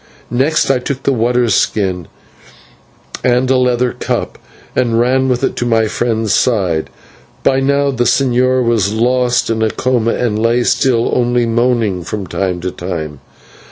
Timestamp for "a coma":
9.61-10.15